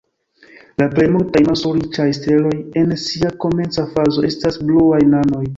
La 0.83 0.87
plej 0.93 1.05
multaj 1.15 1.41
maso-riĉaj 1.49 2.07
steloj 2.19 2.55
en 2.83 2.97
sia 3.05 3.33
komenca 3.45 3.87
fazo 3.95 4.29
estas 4.33 4.63
bluaj 4.67 5.05
nanoj. 5.15 5.45